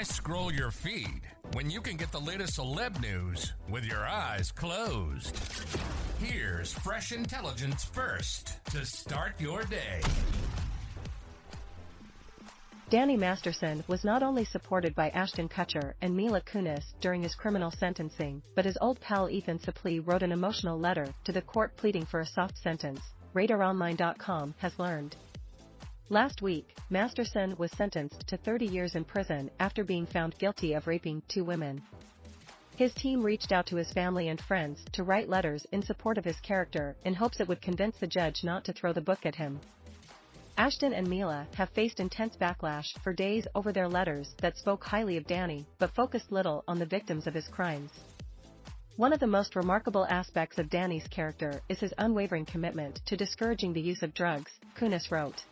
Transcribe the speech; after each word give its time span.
Why 0.00 0.04
scroll 0.04 0.50
your 0.50 0.70
feed 0.70 1.20
when 1.52 1.68
you 1.68 1.82
can 1.82 1.98
get 1.98 2.10
the 2.10 2.18
latest 2.18 2.58
celeb 2.58 3.02
news 3.02 3.52
with 3.68 3.84
your 3.84 4.08
eyes 4.08 4.50
closed? 4.50 5.38
Here's 6.18 6.72
fresh 6.72 7.12
intelligence 7.12 7.84
first 7.84 8.64
to 8.70 8.86
start 8.86 9.38
your 9.38 9.62
day. 9.64 10.00
Danny 12.88 13.18
Masterson 13.18 13.84
was 13.88 14.02
not 14.02 14.22
only 14.22 14.46
supported 14.46 14.94
by 14.94 15.10
Ashton 15.10 15.50
Kutcher 15.50 15.92
and 16.00 16.16
Mila 16.16 16.40
Kunis 16.40 16.94
during 17.02 17.22
his 17.22 17.34
criminal 17.34 17.70
sentencing, 17.70 18.40
but 18.54 18.64
his 18.64 18.78
old 18.80 18.98
pal 19.00 19.28
Ethan 19.28 19.58
Suplee 19.58 20.00
wrote 20.02 20.22
an 20.22 20.32
emotional 20.32 20.78
letter 20.78 21.08
to 21.24 21.32
the 21.32 21.42
court 21.42 21.76
pleading 21.76 22.06
for 22.06 22.20
a 22.20 22.26
soft 22.26 22.56
sentence, 22.56 23.02
RadarOnline.com 23.34 24.54
has 24.60 24.78
learned. 24.78 25.14
Last 26.12 26.42
week, 26.42 26.76
Masterson 26.90 27.54
was 27.56 27.70
sentenced 27.70 28.26
to 28.26 28.36
30 28.36 28.66
years 28.66 28.96
in 28.96 29.04
prison 29.04 29.48
after 29.60 29.84
being 29.84 30.06
found 30.06 30.36
guilty 30.38 30.72
of 30.72 30.88
raping 30.88 31.22
two 31.28 31.44
women. 31.44 31.80
His 32.74 32.92
team 32.94 33.22
reached 33.22 33.52
out 33.52 33.66
to 33.66 33.76
his 33.76 33.92
family 33.92 34.26
and 34.26 34.40
friends 34.40 34.84
to 34.90 35.04
write 35.04 35.28
letters 35.28 35.64
in 35.70 35.84
support 35.84 36.18
of 36.18 36.24
his 36.24 36.40
character 36.40 36.96
in 37.04 37.14
hopes 37.14 37.38
it 37.38 37.46
would 37.46 37.62
convince 37.62 37.96
the 37.96 38.08
judge 38.08 38.42
not 38.42 38.64
to 38.64 38.72
throw 38.72 38.92
the 38.92 39.00
book 39.00 39.24
at 39.24 39.36
him. 39.36 39.60
Ashton 40.58 40.92
and 40.94 41.08
Mila 41.08 41.46
have 41.54 41.70
faced 41.70 42.00
intense 42.00 42.36
backlash 42.36 42.98
for 43.04 43.12
days 43.12 43.46
over 43.54 43.72
their 43.72 43.88
letters 43.88 44.34
that 44.40 44.56
spoke 44.56 44.82
highly 44.82 45.16
of 45.16 45.28
Danny 45.28 45.64
but 45.78 45.94
focused 45.94 46.32
little 46.32 46.64
on 46.66 46.80
the 46.80 46.86
victims 46.86 47.28
of 47.28 47.34
his 47.34 47.46
crimes. 47.46 47.92
One 48.96 49.12
of 49.12 49.20
the 49.20 49.28
most 49.28 49.54
remarkable 49.54 50.06
aspects 50.06 50.58
of 50.58 50.70
Danny's 50.70 51.06
character 51.06 51.62
is 51.68 51.78
his 51.78 51.94
unwavering 51.98 52.46
commitment 52.46 53.00
to 53.06 53.16
discouraging 53.16 53.74
the 53.74 53.80
use 53.80 54.02
of 54.02 54.12
drugs, 54.12 54.50
Kunis 54.76 55.12
wrote. 55.12 55.44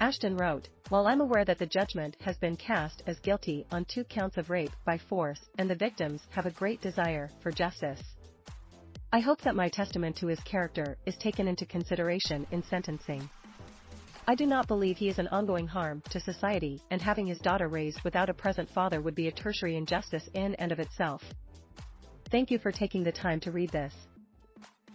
Ashton 0.00 0.36
wrote, 0.36 0.68
While 0.88 1.06
I'm 1.06 1.20
aware 1.20 1.44
that 1.44 1.58
the 1.58 1.66
judgment 1.66 2.16
has 2.20 2.36
been 2.36 2.56
cast 2.56 3.02
as 3.06 3.18
guilty 3.20 3.66
on 3.70 3.84
two 3.84 4.04
counts 4.04 4.36
of 4.36 4.50
rape 4.50 4.72
by 4.84 4.98
force 4.98 5.40
and 5.58 5.68
the 5.68 5.74
victims 5.74 6.22
have 6.30 6.46
a 6.46 6.50
great 6.50 6.80
desire 6.80 7.30
for 7.42 7.50
justice. 7.50 8.02
I 9.12 9.20
hope 9.20 9.42
that 9.42 9.54
my 9.54 9.68
testament 9.68 10.16
to 10.16 10.26
his 10.26 10.40
character 10.40 10.96
is 11.04 11.16
taken 11.16 11.46
into 11.46 11.66
consideration 11.66 12.46
in 12.50 12.62
sentencing. 12.62 13.28
I 14.26 14.34
do 14.34 14.46
not 14.46 14.68
believe 14.68 14.96
he 14.96 15.08
is 15.08 15.18
an 15.18 15.28
ongoing 15.28 15.66
harm 15.66 16.02
to 16.10 16.20
society 16.20 16.80
and 16.90 17.02
having 17.02 17.26
his 17.26 17.40
daughter 17.40 17.68
raised 17.68 18.02
without 18.04 18.30
a 18.30 18.34
present 18.34 18.70
father 18.70 19.00
would 19.00 19.14
be 19.14 19.28
a 19.28 19.32
tertiary 19.32 19.76
injustice 19.76 20.28
in 20.34 20.54
and 20.54 20.72
of 20.72 20.78
itself. 20.78 21.22
Thank 22.30 22.50
you 22.50 22.58
for 22.58 22.72
taking 22.72 23.02
the 23.02 23.12
time 23.12 23.40
to 23.40 23.50
read 23.50 23.70
this. 23.70 23.92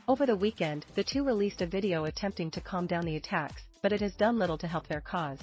Over 0.08 0.26
the 0.26 0.36
weekend, 0.36 0.86
the 0.96 1.04
two 1.04 1.24
released 1.26 1.62
a 1.62 1.68
video 1.68 2.06
attempting 2.06 2.50
to 2.52 2.62
calm 2.62 2.88
down 2.88 3.06
the 3.06 3.18
attacks, 3.18 3.62
but 3.82 3.92
it 3.92 4.02
has 4.02 4.16
done 4.16 4.40
little 4.40 4.58
to 4.58 4.68
help 4.68 4.88
their 4.88 5.02
cause. 5.02 5.40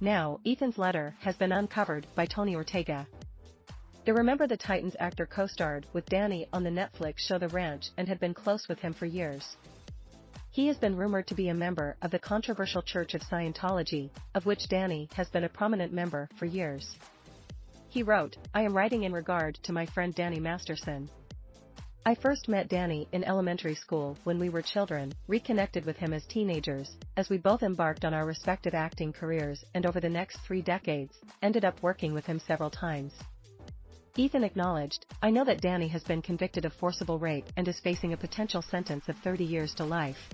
Now, 0.00 0.40
Ethan's 0.46 0.78
letter 0.78 1.14
has 1.20 1.36
been 1.36 1.52
uncovered 1.52 2.06
by 2.14 2.26
Tony 2.26 2.56
Ortega. 2.56 3.06
The 4.06 4.14
Remember 4.14 4.46
the 4.46 4.56
Titans 4.56 4.96
actor 4.98 5.26
co-starred 5.26 5.86
with 5.92 6.06
Danny 6.06 6.48
on 6.52 6.64
the 6.64 6.70
Netflix 6.70 7.18
show 7.18 7.38
The 7.38 7.48
Ranch 7.48 7.90
and 7.98 8.08
had 8.08 8.18
been 8.18 8.32
close 8.32 8.66
with 8.66 8.78
him 8.78 8.94
for 8.94 9.04
years. 9.04 9.56
He 10.52 10.66
has 10.66 10.78
been 10.78 10.96
rumored 10.96 11.26
to 11.28 11.34
be 11.34 11.48
a 11.48 11.54
member 11.54 11.96
of 12.02 12.10
the 12.10 12.18
controversial 12.18 12.82
Church 12.82 13.14
of 13.14 13.20
Scientology, 13.20 14.10
of 14.34 14.46
which 14.46 14.68
Danny 14.68 15.08
has 15.14 15.28
been 15.28 15.44
a 15.44 15.48
prominent 15.48 15.92
member 15.92 16.28
for 16.38 16.46
years. 16.46 16.96
He 17.88 18.02
wrote, 18.02 18.36
I 18.54 18.62
am 18.62 18.76
writing 18.76 19.04
in 19.04 19.12
regard 19.12 19.56
to 19.64 19.72
my 19.72 19.84
friend 19.86 20.14
Danny 20.14 20.40
Masterson. 20.40 21.08
I 22.06 22.14
first 22.14 22.48
met 22.48 22.70
Danny 22.70 23.06
in 23.12 23.24
elementary 23.24 23.74
school 23.74 24.16
when 24.24 24.38
we 24.38 24.48
were 24.48 24.62
children, 24.62 25.12
reconnected 25.28 25.84
with 25.84 25.98
him 25.98 26.14
as 26.14 26.24
teenagers, 26.24 26.96
as 27.18 27.28
we 27.28 27.36
both 27.36 27.62
embarked 27.62 28.06
on 28.06 28.14
our 28.14 28.24
respective 28.24 28.72
acting 28.72 29.12
careers 29.12 29.62
and 29.74 29.84
over 29.84 30.00
the 30.00 30.08
next 30.08 30.38
three 30.38 30.62
decades, 30.62 31.12
ended 31.42 31.62
up 31.62 31.82
working 31.82 32.14
with 32.14 32.24
him 32.24 32.40
several 32.40 32.70
times. 32.70 33.12
Ethan 34.16 34.44
acknowledged, 34.44 35.04
I 35.22 35.30
know 35.30 35.44
that 35.44 35.60
Danny 35.60 35.88
has 35.88 36.02
been 36.02 36.22
convicted 36.22 36.64
of 36.64 36.72
forcible 36.72 37.18
rape 37.18 37.46
and 37.58 37.68
is 37.68 37.78
facing 37.80 38.14
a 38.14 38.16
potential 38.16 38.62
sentence 38.62 39.10
of 39.10 39.18
30 39.18 39.44
years 39.44 39.74
to 39.74 39.84
life. 39.84 40.30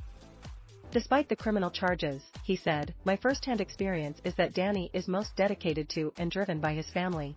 Despite 0.93 1.29
the 1.29 1.35
criminal 1.35 1.71
charges, 1.71 2.23
he 2.45 2.55
said, 2.55 2.95
my 3.05 3.17
first-hand 3.17 3.61
experience 3.61 4.21
is 4.25 4.37
that 4.37 4.55
Danny 4.55 4.89
is 4.93 5.09
most 5.09 5.35
dedicated 5.35 5.89
to 5.91 6.13
and 6.17 6.31
driven 6.31 6.61
by 6.61 6.75
his 6.75 6.89
family. 6.91 7.35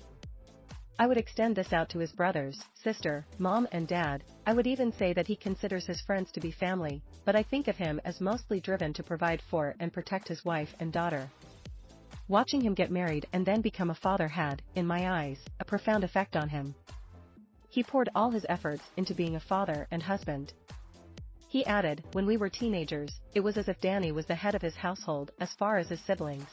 I 1.00 1.08
would 1.08 1.18
extend 1.18 1.56
this 1.56 1.72
out 1.72 1.88
to 1.92 2.00
his 2.00 2.12
brothers, 2.12 2.62
sister, 2.76 3.26
mom 3.38 3.70
and 3.72 3.88
dad, 3.88 4.22
I 4.46 4.52
would 4.52 4.68
even 4.68 4.92
say 4.92 5.14
that 5.14 5.28
he 5.28 5.36
considers 5.38 5.86
his 5.86 6.02
friends 6.02 6.30
to 6.34 6.42
be 6.42 6.52
family, 6.52 7.02
but 7.24 7.38
I 7.38 7.42
think 7.42 7.70
of 7.70 7.78
him 7.78 8.02
as 8.04 8.20
mostly 8.20 8.60
driven 8.60 8.92
to 8.92 9.04
provide 9.04 9.42
for 9.42 9.76
and 9.80 9.94
protect 9.94 10.28
his 10.28 10.44
wife 10.44 10.76
and 10.82 10.92
daughter. 10.92 11.32
Watching 12.28 12.59
him 12.59 12.74
get 12.74 12.92
married 12.92 13.28
and 13.32 13.46
then 13.46 13.62
become 13.62 13.90
a 13.90 13.96
father 13.96 14.28
had, 14.28 14.62
in 14.76 14.86
my 14.86 15.09
eyes, 15.09 15.40
a 15.62 15.66
profound 15.66 16.04
effect 16.04 16.36
on 16.36 16.50
him. 16.50 16.76
He 17.70 17.82
poured 17.82 18.09
all 18.14 18.32
his 18.32 18.46
efforts 18.50 18.84
into 18.98 19.16
being 19.16 19.38
a 19.38 19.40
father 19.40 19.88
and 19.92 20.04
husband, 20.04 20.52
he 21.50 21.66
added, 21.66 22.04
when 22.12 22.28
we 22.28 22.38
were 22.38 22.48
teenagers, 22.48 23.09
it 23.34 23.40
was 23.40 23.58
as 23.58 23.68
if 23.68 23.82
Danny 23.82 24.12
was 24.12 24.28
the 24.28 24.36
head 24.36 24.54
of 24.54 24.62
his 24.62 24.76
household 24.76 25.32
as 25.40 25.52
far 25.54 25.80
as 25.80 25.90
his 25.90 26.00
siblings. 26.02 26.46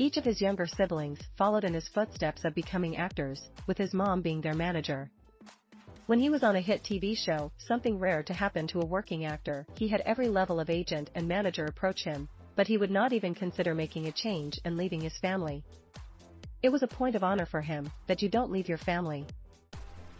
Each 0.00 0.16
of 0.16 0.24
his 0.24 0.40
younger 0.40 0.66
siblings 0.66 1.20
followed 1.36 1.62
in 1.62 1.74
his 1.74 1.86
footsteps 1.88 2.46
of 2.46 2.54
becoming 2.54 2.96
actors, 2.96 3.50
with 3.66 3.76
his 3.76 3.92
mom 3.92 4.22
being 4.22 4.40
their 4.40 4.54
manager. 4.54 5.10
When 6.06 6.18
he 6.18 6.30
was 6.30 6.42
on 6.42 6.56
a 6.56 6.60
hit 6.62 6.82
TV 6.82 7.14
show, 7.14 7.52
something 7.58 7.98
rare 7.98 8.22
to 8.22 8.32
happen 8.32 8.66
to 8.68 8.80
a 8.80 8.86
working 8.86 9.26
actor, 9.26 9.66
he 9.76 9.88
had 9.88 10.00
every 10.06 10.26
level 10.28 10.58
of 10.58 10.70
agent 10.70 11.10
and 11.14 11.28
manager 11.28 11.66
approach 11.66 12.02
him, 12.02 12.30
but 12.56 12.66
he 12.66 12.78
would 12.78 12.90
not 12.90 13.12
even 13.12 13.34
consider 13.34 13.74
making 13.74 14.06
a 14.06 14.12
change 14.12 14.58
and 14.64 14.78
leaving 14.78 15.02
his 15.02 15.18
family. 15.18 15.62
It 16.62 16.70
was 16.70 16.82
a 16.82 16.88
point 16.88 17.14
of 17.14 17.22
honor 17.22 17.44
for 17.44 17.60
him, 17.60 17.92
that 18.06 18.22
you 18.22 18.30
don't 18.30 18.50
leave 18.50 18.70
your 18.70 18.78
family. 18.78 19.26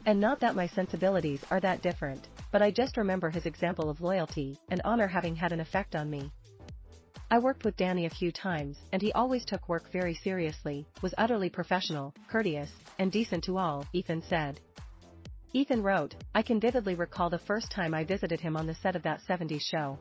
And 0.04 0.20
not 0.20 0.40
that 0.40 0.54
my 0.54 0.66
sensibilities 0.66 1.42
are 1.50 1.60
that 1.60 1.80
different 1.80 2.28
but 2.52 2.62
I 2.62 2.70
just 2.70 2.96
remember 2.96 3.30
his 3.30 3.46
example 3.46 3.88
of 3.88 4.00
loyalty 4.00 4.58
and 4.70 4.82
honor 4.84 5.06
having 5.06 5.36
had 5.36 5.52
an 5.52 5.60
effect 5.60 5.94
on 5.94 6.10
me. 6.10 6.30
I 7.30 7.38
worked 7.38 7.64
with 7.64 7.76
Danny 7.76 8.06
a 8.06 8.10
few 8.10 8.32
times, 8.32 8.78
and 8.92 9.00
he 9.00 9.12
always 9.12 9.44
took 9.44 9.68
work 9.68 9.90
very 9.92 10.14
seriously, 10.14 10.86
was 11.02 11.14
utterly 11.16 11.48
professional, 11.48 12.14
courteous, 12.28 12.70
and 12.98 13.12
decent 13.12 13.44
to 13.44 13.58
all, 13.58 13.86
Ethan 13.92 14.22
said. 14.22 14.60
Ethan 15.52 15.82
wrote, 15.82 16.14
I 16.34 16.42
can 16.42 16.60
vividly 16.60 16.94
recall 16.94 17.30
the 17.30 17.38
first 17.38 17.70
time 17.70 17.94
I 17.94 18.04
visited 18.04 18.40
him 18.40 18.56
on 18.56 18.66
the 18.66 18.74
set 18.74 18.94
of 18.94 19.02
that 19.02 19.20
70s 19.28 19.62
show. 19.62 19.98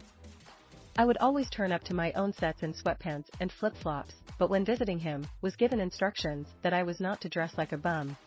I 0.97 1.05
would 1.05 1.17
always 1.17 1.49
turn 1.49 1.71
up 1.71 1.83
to 1.85 1.93
my 1.93 2.11
own 2.13 2.33
sets 2.33 2.61
in 2.61 2.73
sweatpants 2.73 3.29
and 3.39 3.51
flip-flops, 3.51 4.15
but 4.37 4.49
when 4.49 4.65
visiting 4.65 4.99
him, 4.99 5.25
was 5.41 5.55
given 5.55 5.79
instructions 5.79 6.47
that 6.61 6.73
I 6.73 6.83
was 6.83 6.99
not 6.99 7.21
to 7.21 7.29
dress 7.29 7.57
like 7.57 7.71
a 7.71 7.77
bum. 7.77 8.17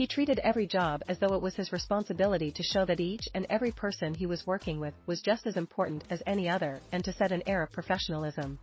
He 0.00 0.06
treated 0.06 0.38
every 0.38 0.66
job 0.66 1.02
as 1.08 1.18
though 1.18 1.34
it 1.34 1.42
was 1.42 1.56
his 1.56 1.72
responsibility 1.72 2.50
to 2.52 2.62
show 2.62 2.86
that 2.86 3.00
each 3.00 3.28
and 3.34 3.46
every 3.50 3.70
person 3.70 4.14
he 4.14 4.24
was 4.24 4.46
working 4.46 4.80
with 4.80 4.94
was 5.04 5.20
just 5.20 5.46
as 5.46 5.58
important 5.58 6.04
as 6.08 6.22
any 6.26 6.48
other 6.48 6.80
and 6.90 7.04
to 7.04 7.12
set 7.12 7.32
an 7.32 7.42
air 7.46 7.62
of 7.62 7.70
professionalism. 7.70 8.58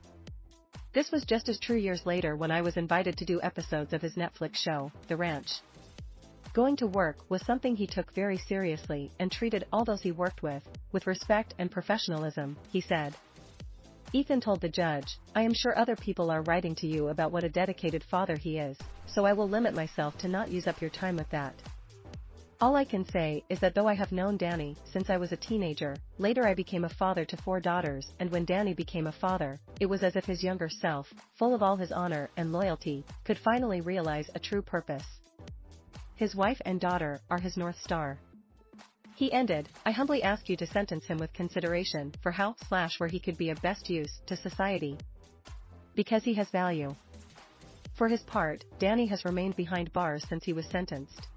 This 0.93 1.11
was 1.11 1.25
just 1.25 1.47
as 1.47 1.59
true 1.59 1.77
years 1.77 2.07
later 2.07 2.35
when 2.35 2.49
I 2.49 2.61
was 2.61 2.75
invited 2.75 3.17
to 3.17 3.25
do 3.25 3.39
episodes 3.43 3.93
of 3.93 4.01
his 4.01 4.15
Netflix 4.15 4.55
show, 4.55 4.91
The 5.09 5.15
Ranch. 5.15 5.61
Going 6.53 6.75
to 6.77 6.87
work 6.87 7.17
was 7.29 7.45
something 7.45 7.75
he 7.75 7.85
took 7.85 8.11
very 8.15 8.39
seriously 8.39 9.11
and 9.19 9.31
treated 9.31 9.67
all 9.71 9.85
those 9.85 10.01
he 10.01 10.11
worked 10.11 10.41
with, 10.41 10.63
with 10.91 11.05
respect 11.05 11.53
and 11.59 11.69
professionalism, 11.69 12.57
he 12.71 12.81
said. 12.81 13.13
Ethan 14.13 14.39
told 14.39 14.61
the 14.61 14.69
judge, 14.69 15.19
I 15.35 15.41
am 15.41 15.53
sure 15.53 15.77
other 15.77 15.97
people 15.97 16.31
are 16.31 16.41
writing 16.43 16.73
to 16.75 16.87
you 16.87 17.09
about 17.09 17.33
what 17.33 17.43
a 17.43 17.49
dedicated 17.49 18.03
father 18.05 18.37
he 18.37 18.57
is, 18.57 18.77
so 19.05 19.25
I 19.25 19.33
will 19.33 19.49
limit 19.49 19.75
myself 19.75 20.17
to 20.19 20.29
not 20.29 20.49
use 20.49 20.65
up 20.65 20.79
your 20.79 20.89
time 20.89 21.17
with 21.17 21.29
that. 21.31 21.53
All 22.61 22.77
I 22.77 22.85
can 22.85 23.05
say 23.05 23.43
is 23.49 23.59
that 23.59 23.75
though 23.75 23.87
I 23.87 23.93
have 23.95 24.13
known 24.13 24.37
Danny 24.37 24.77
since 24.91 25.09
I 25.09 25.17
was 25.17 25.33
a 25.33 25.37
teenager, 25.37 25.97
later 26.17 26.47
I 26.47 26.53
became 26.53 26.85
a 26.85 26.89
father 26.89 27.25
to 27.25 27.37
four 27.37 27.59
daughters 27.59 28.09
and 28.19 28.31
when 28.31 28.45
Danny 28.45 28.73
became 28.73 29.07
a 29.07 29.11
father, 29.11 29.59
it 29.81 29.85
was 29.87 30.03
as 30.03 30.15
if 30.15 30.23
his 30.23 30.41
younger 30.41 30.69
self, 30.69 31.13
full 31.37 31.53
of 31.53 31.61
all 31.61 31.75
his 31.75 31.91
honor 31.91 32.29
and 32.37 32.53
loyalty, 32.53 33.03
could 33.25 33.37
finally 33.37 33.81
realize 33.81 34.29
a 34.33 34.39
true 34.39 34.61
purpose. 34.61 35.05
His 36.15 36.33
wife 36.33 36.61
and 36.65 36.79
daughter 36.79 37.19
are 37.29 37.39
his 37.39 37.57
North 37.57 37.79
Star. 37.79 38.17
He 39.17 39.33
ended, 39.33 39.67
I 39.83 39.89
humbly 39.89 40.21
ask 40.21 40.47
you 40.47 40.55
to 40.57 40.67
sentence 40.67 41.05
him 41.05 41.17
with 41.17 41.33
consideration 41.33 42.13
for 42.21 42.31
how 42.31 42.55
slash 42.67 42.99
where 42.99 43.09
he 43.09 43.19
could 43.19 43.35
be 43.35 43.49
of 43.49 43.59
best 43.63 43.89
use 43.89 44.21
to 44.27 44.37
society. 44.37 44.95
Because 45.95 46.23
he 46.23 46.35
has 46.35 46.51
value. 46.51 46.93
For 47.95 48.07
his 48.07 48.21
part, 48.21 48.63
Danny 48.77 49.07
has 49.07 49.25
remained 49.25 49.55
behind 49.55 49.91
bars 49.91 50.23
since 50.29 50.43
he 50.43 50.53
was 50.53 50.67
sentenced. 50.67 51.29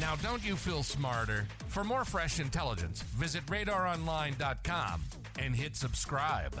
Now, 0.00 0.16
don't 0.20 0.44
you 0.44 0.56
feel 0.56 0.82
smarter? 0.82 1.46
For 1.68 1.84
more 1.84 2.04
fresh 2.04 2.40
intelligence, 2.40 3.02
visit 3.02 3.46
radaronline.com 3.46 5.04
and 5.38 5.54
hit 5.54 5.76
subscribe. 5.76 6.60